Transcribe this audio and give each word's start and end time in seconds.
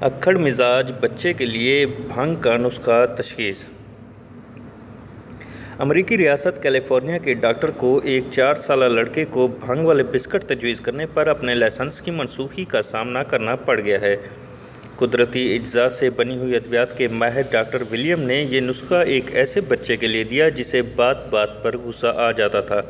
اکھڑ 0.00 0.36
مزاج 0.36 0.92
بچے 1.00 1.32
کے 1.32 1.46
لیے 1.46 1.86
بھنگ 1.86 2.36
کا 2.36 2.56
نسخہ 2.56 3.06
تشخیص۔ 3.16 3.68
امریکی 5.78 6.18
ریاست 6.18 6.62
کیلیفورنیا 6.62 7.18
کے 7.18 7.34
ڈاکٹر 7.34 7.70
کو 7.70 8.00
ایک 8.04 8.24
چار 8.30 8.54
سالہ 8.54 8.84
لڑکے 8.84 9.24
کو 9.24 9.48
بھنگ 9.48 9.86
والے 9.86 10.02
بسکٹ 10.02 10.44
تجویز 10.44 10.80
کرنے 10.80 11.06
پر 11.06 11.26
اپنے 11.26 11.54
لائسنس 11.54 12.02
کی 12.02 12.10
منسوخی 12.10 12.64
کا 12.64 12.82
سامنا 12.82 13.22
کرنا 13.22 13.56
پڑ 13.56 13.80
گیا 13.80 14.00
ہے۔ 14.00 14.16
قدرتی 14.96 15.54
اجزاء 15.54 15.88
سے 15.88 16.10
بنی 16.10 16.38
ہوئی 16.38 16.56
ادویات 16.56 16.98
کے 16.98 17.08
ماہر 17.08 17.42
ڈاکٹر 17.50 17.82
ولیم 17.92 18.22
نے 18.22 18.46
یہ 18.50 18.60
نسخہ 18.60 18.94
ایک 18.94 19.24
ایسے 19.32 19.60
بچے 19.60 19.96
کے 19.96 20.06
لیے 20.06 20.24
دیا 20.24 20.48
جسے 20.48 20.82
بات 20.82 21.28
بات 21.28 21.62
پر 21.62 21.76
غصہ 21.76 22.06
آ 22.06 22.32
جاتا 22.32 22.60
تھا۔ 22.60 22.80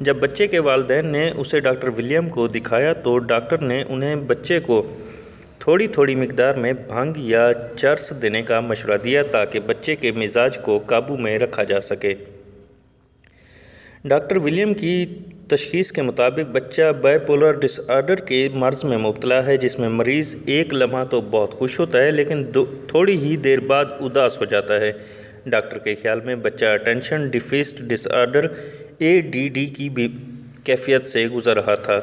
جب 0.00 0.16
بچے 0.16 0.46
کے 0.46 0.58
والدین 0.58 1.06
نے 1.06 1.30
اسے 1.36 1.60
ڈاکٹر 1.60 1.88
ولیم 1.88 2.28
کو 2.28 2.46
دکھایا 2.46 2.92
تو 2.92 3.18
ڈاکٹر 3.18 3.58
نے 3.58 3.84
انہیں 3.88 4.16
بچے 4.16 4.60
کو 4.60 4.96
تھوڑی 5.66 5.86
تھوڑی 5.86 6.14
مقدار 6.14 6.54
میں 6.54 6.72
بھنگ 6.88 7.12
یا 7.16 7.50
چرس 7.76 8.12
دینے 8.22 8.42
کا 8.42 8.58
مشورہ 8.60 8.96
دیا 9.04 9.22
تاکہ 9.22 9.60
بچے 9.60 9.94
کے 9.96 10.12
مزاج 10.12 10.58
کو 10.58 10.78
قابو 10.78 11.16
میں 11.16 11.38
رکھا 11.38 11.62
جا 11.62 11.80
سکے۔ 11.80 12.12
ڈاکٹر 14.04 14.36
ولیم 14.36 14.74
کی 14.74 14.94
تشخیص 15.48 15.92
کے 15.92 16.02
مطابق 16.02 16.50
بچہ 16.52 16.92
بائی 17.02 17.18
پولر 17.18 17.52
ڈس 17.52 17.80
آرڈر 17.88 18.20
کے 18.20 18.48
مرض 18.54 18.84
میں 18.84 18.98
مبتلا 18.98 19.44
ہے، 19.46 19.56
جس 19.56 19.78
میں 19.78 19.88
مریض 19.88 20.34
ایک 20.46 20.74
لمحہ 20.74 21.04
تو 21.04 21.20
بہت 21.30 21.54
خوش 21.54 21.78
ہوتا 21.80 22.02
ہے، 22.02 22.10
لیکن 22.10 22.44
تھوڑی 22.88 23.16
ہی 23.18 23.36
دیر 23.36 23.60
بعد 23.66 23.84
اداس 24.00 24.40
ہو 24.40 24.44
جاتا 24.44 24.80
ہے۔ 24.80 24.92
ڈاکٹر 25.46 25.78
کے 25.78 25.94
خیال 25.94 26.20
میں 26.20 26.36
بچہ 26.36 26.66
attention 26.74 27.28
deficit 27.28 27.80
disorder 28.12 28.46
A 28.98 29.20
D 29.20 29.48
D 29.48 29.66
کی 29.66 29.88
بھی 29.88 30.08
کیفیت 30.64 31.06
سے 31.06 31.26
گزر 31.26 31.56
رہا 31.56 31.74
تھا۔ 31.74 32.00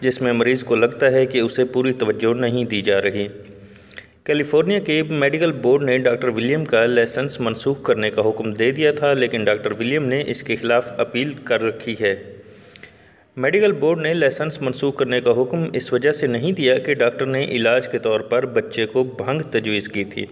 جس 0.00 0.20
میں 0.22 0.32
مریض 0.32 0.64
کو 0.64 0.74
لگتا 0.74 1.10
ہے 1.12 1.24
کہ 1.26 1.38
اسے 1.38 1.64
پوری 1.64 1.92
توجہ 1.92 2.34
نہیں 2.34 2.64
دی 2.64 2.80
جا 2.80 3.00
رہی۔ 3.02 3.26
کیلیفورنیا 4.24 4.78
کے 4.78 5.02
میڈیکل 5.02 5.52
بورڈ 5.52 5.82
نے 5.82 5.96
ڈاکٹر 5.98 6.28
ولیم 6.28 6.64
کا 6.64 6.84
لائسنس 6.86 7.40
منسوخ 7.40 7.82
کرنے 7.82 8.10
کا 8.10 8.28
حکم 8.28 8.52
دے 8.52 8.70
دیا 8.70 8.92
تھا، 8.92 9.12
لیکن 9.12 9.44
ڈاکٹر 9.44 9.72
ولیم 9.72 10.04
نے 10.04 10.22
اس 10.26 10.42
کے 10.42 10.56
خلاف 10.56 10.92
اپیل 10.98 11.32
کر 11.44 11.62
رکھی 11.62 11.94
ہے۔ 12.00 12.14
میڈیکل 13.36 13.72
بورڈ 13.72 14.00
نے 14.00 14.14
لائسنس 14.14 14.60
منسوخ 14.62 14.96
کرنے 14.96 15.20
کا 15.20 15.30
حکم 15.42 15.64
اس 15.72 15.92
وجہ 15.92 16.12
سے 16.12 16.26
نہیں 16.26 16.52
دیا 16.52 16.78
کہ 16.78 16.94
ڈاکٹر 16.94 17.26
نے 17.26 17.44
علاج 17.44 17.88
کے 17.88 17.98
طور 17.98 18.20
پر 18.20 18.46
بچے 18.46 18.86
کو 18.86 19.04
بھنگ 19.18 19.40
تجویز 19.50 19.88
کی 19.88 20.04
تھی، 20.04 20.26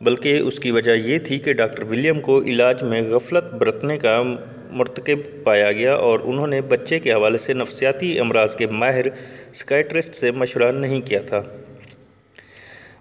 بلکہ 0.00 0.38
اس 0.38 0.58
کی 0.60 0.70
وجہ 0.70 0.92
یہ 0.92 1.18
تھی 1.18 1.38
کہ 1.38 1.52
ڈاکٹر 1.52 1.82
ولیم 1.82 2.20
کو 2.20 2.42
علاج 2.42 2.82
میں 2.84 3.02
غفلت 3.02 3.54
برتنے 3.54 3.98
کا 3.98 4.20
مرتکب 4.72 5.44
پایا 5.44 5.72
گیا 5.72 5.94
اور 5.94 6.20
انہوں 6.24 6.46
نے 6.46 6.60
بچے 6.60 6.98
کے 6.98 7.12
حوالے 7.12 7.38
سے 7.38 7.52
نفسیاتی 7.52 8.18
امراض 8.18 8.56
کے 8.56 8.66
ماہر 8.66 9.06
سکائٹرسٹ 9.52 10.14
سے 10.14 10.30
مشورہ 10.30 10.72
نہیں 10.72 11.00
کیا 11.00 11.20
تھا۔ 11.26 11.42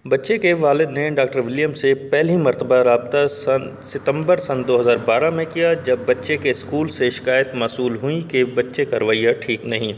بچے 0.06 0.38
کے 0.38 0.54
والد 0.54 0.90
نے 0.90 1.10
ڈاکٹر 1.10 1.40
ولیم 1.40 1.72
سے 1.72 1.94
پہلی 1.94 2.38
مرتبہ 2.38 2.76
رابطہ 2.76 3.28
سن، 3.28 3.62
ستمبر 3.84 4.38
سن 4.38 4.68
دو 4.68 4.80
ہزار 4.80 4.98
بارہ 5.06 5.30
میں 5.30 5.46
کیا، 5.54 5.74
جب 5.74 6.00
بچے 6.06 6.38
کے 6.38 6.50
اسکول 6.50 6.88
سے 6.88 7.10
شکایت 7.10 7.56
موصول 7.56 7.98
ہوئی 8.02 8.22
کہ 8.22 8.44
بچے 8.44 8.86
کا 8.86 9.00
رویہ 9.00 9.32
ٹھیک 9.32 9.66
نہیں۔ 9.66 9.94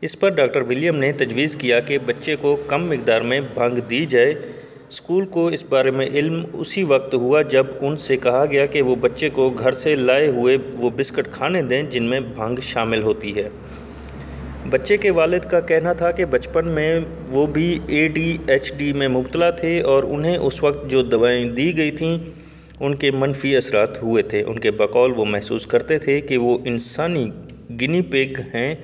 اس 0.00 0.20
پر 0.20 0.28
ڈاکٹر 0.28 0.60
ولیم 0.60 0.96
نے 0.96 1.12
تجویز 1.12 1.56
کیا 1.56 1.80
کہ 1.80 1.98
بچے 2.06 2.36
کو 2.40 2.56
کم 2.66 2.90
مقدار 2.90 3.20
میں 3.20 3.40
بھنگ 3.54 3.78
دی 3.78 4.06
جائے۔ 4.06 4.34
اسکول 4.90 5.26
کو 5.26 5.48
اس 5.48 5.64
بارے 5.68 5.90
میں 5.90 6.06
علم 6.06 6.44
اسی 6.52 6.82
وقت 6.82 7.14
ہوا 7.14 7.42
جب 7.42 7.66
ان 7.80 7.96
سے 7.96 8.16
کہا 8.16 8.46
گیا 8.50 8.66
کہ 8.66 8.82
وہ 8.82 8.94
بچے 8.94 9.30
کو 9.30 9.50
گھر 9.50 9.72
سے 9.72 9.96
لائے 9.96 10.28
ہوئے 10.28 10.56
وہ 10.78 10.90
بسکٹ 10.90 11.28
کھانے 11.32 11.62
دیں 11.62 11.82
جن 11.82 12.04
میں 12.04 12.20
بھنگ 12.20 12.60
شامل 12.62 13.02
ہوتی 13.02 13.36
ہے۔ 13.36 13.48
بچے 14.70 14.96
کے 14.96 15.10
والد 15.10 15.38
کا 15.50 15.60
کہنا 15.60 15.92
تھا 15.92 16.10
کہ 16.10 16.24
بچپن 16.24 16.68
میں 16.68 17.00
وہ 17.28 17.46
بھی 17.46 17.78
اے 17.86 18.08
ڈی 18.08 18.38
ایچ 18.46 18.72
ڈی 18.76 18.92
میں 18.92 19.08
مبتلا 19.08 19.50
تھے 19.50 19.80
اور 19.80 20.02
انہیں 20.02 20.36
اس 20.36 20.62
وقت 20.62 20.90
جو 20.90 21.02
دوائیں 21.02 21.44
دی 21.44 21.76
گئی 21.76 21.90
تھیں، 21.90 22.18
ان 22.80 22.94
کے 22.94 23.10
منفی 23.10 23.56
اثرات 23.56 24.02
ہوئے 24.02 24.22
تھے۔ 24.22 24.42
ان 24.42 24.58
کے 24.58 24.70
بقول 24.70 25.12
وہ 25.16 25.24
محسوس 25.24 25.66
کرتے 25.66 25.98
تھے 25.98 26.20
کہ 26.20 26.38
وہ 26.38 26.58
انسانی 26.64 27.30
گنی 27.80 28.02
پیگ 28.02 28.40
ہیں 28.54 28.74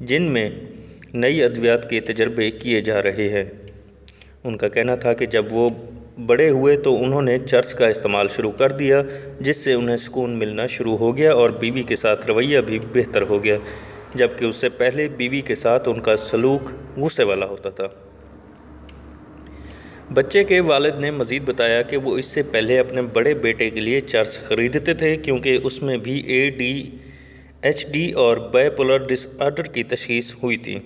جن 0.00 0.22
میں 0.22 0.50
نئی 1.14 1.42
ادویات 1.42 1.90
کے 1.90 2.00
تجربے 2.00 2.50
کیے 2.50 2.80
جا 2.80 3.02
رہے 3.02 3.28
ہیں۔ 3.28 3.44
ان 4.44 4.56
کا 4.56 4.68
کہنا 4.68 4.94
تھا 4.94 5.12
کہ 5.12 5.26
جب 5.26 5.44
وہ 5.50 5.68
بڑے 6.26 6.48
ہوئے 6.50 6.76
تو 6.76 7.02
انہوں 7.02 7.22
نے 7.22 7.38
چرس 7.38 7.74
کا 7.74 7.86
استعمال 7.86 8.28
شروع 8.28 8.50
کر 8.52 8.72
دیا، 8.72 9.00
جس 9.40 9.56
سے 9.56 9.72
انہیں 9.72 9.96
سکون 9.96 10.30
ملنا 10.30 10.66
شروع 10.66 10.96
ہو 10.96 11.16
گیا 11.16 11.32
اور 11.32 11.50
بیوی 11.50 11.82
کے 11.82 11.94
ساتھ 11.94 12.26
رویہ 12.26 12.60
بھی 12.60 12.78
بہتر 12.92 13.22
ہو 13.22 13.42
گیا، 13.44 13.56
جبکہ 14.14 14.44
اس 14.44 14.56
سے 14.56 14.68
پہلے 14.68 15.08
بیوی 15.08 15.40
کے 15.40 15.54
ساتھ 15.54 15.88
ان 15.88 16.00
کا 16.00 16.16
سلوک 16.16 16.72
غصے 16.96 17.24
والا 17.24 17.46
ہوتا 17.46 17.70
تھا۔ 17.70 17.86
بچے 20.14 20.44
کے 20.44 20.60
والد 20.60 20.98
نے 21.00 21.10
مزید 21.10 21.42
بتایا 21.44 21.82
کہ 21.82 21.96
وہ 21.96 22.16
اس 22.18 22.26
سے 22.26 22.42
پہلے 22.42 22.78
اپنے 22.78 23.02
بڑے 23.02 23.34
بیٹے 23.34 23.70
کے 23.70 23.80
لیے 23.80 24.00
چرس 24.00 24.38
خریدتے 24.40 24.94
تھے، 24.94 25.16
کیونکہ 25.16 25.58
اس 25.62 25.82
میں 25.82 25.96
بھی 25.96 26.20
اے 26.20 26.48
ڈی 26.50 26.90
ایچ 27.62 27.86
ڈی 27.92 28.10
اور 28.12 28.36
بائی 28.36 28.70
پولر 28.70 28.98
ڈس 28.98 29.26
آرڈر 29.38 29.62
کی 29.62 29.82
تشخیص 29.82 30.34
ہوئی 30.42 30.56
تھی۔ 30.56 30.78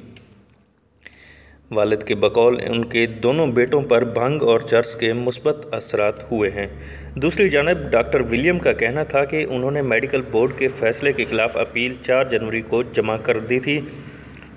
والد 1.71 2.03
کے 2.03 2.15
بقول 2.15 2.57
ان 2.67 2.85
کے 2.85 3.07
دونوں 3.07 3.47
بیٹوں 3.47 3.81
پر 3.81 4.05
بھنگ 4.05 4.43
اور 4.43 4.61
چرس 4.61 4.97
کے 4.97 5.13
مثبت 5.13 5.75
اثرات 5.75 6.33
ہوئے 6.33 6.51
ہیں۔ 6.51 6.67
دوسری 7.15 7.49
جانب، 7.49 7.91
ڈاکٹر 7.91 8.21
ولیم 8.21 8.59
کا 8.59 8.73
کہنا 8.73 9.03
تھا 9.03 9.25
کہ 9.25 9.47
انہوں 9.49 9.71
نے 9.71 9.83
میڈیکل 9.83 10.23
بورڈ 10.31 10.51
کے 10.57 10.69
فیصلے 10.69 11.13
کے 11.13 11.25
خلاف 11.25 11.57
اپیل 11.57 11.95
چار 11.95 12.25
جنوری 12.25 12.61
کو 12.61 12.83
جمع 12.83 13.17
کر 13.17 13.39
دی 13.39 13.59
تھی۔ 13.59 13.81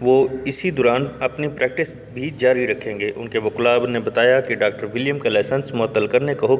وہ 0.01 0.27
اسی 0.45 0.71
دوران 0.71 1.05
اپنی 1.19 1.47
پریکٹس 1.47 1.95
بھی 2.13 2.29
جاری 2.37 2.67
رکھیں 2.67 2.99
گے۔ 2.99 3.11
ان 3.15 3.27
کے 3.27 3.39
وکلاء 3.39 3.77
نے 3.89 3.99
بتایا 3.99 4.41
کہ 4.41 4.55
ڈاکٹر 4.55 4.87
ولیم 4.93 5.19
کا 5.19 5.29
لائسنس 5.29 5.73
معطل 5.73 6.07
کرنے 6.07 6.35
کا 6.35 6.45
حکم 6.45 6.59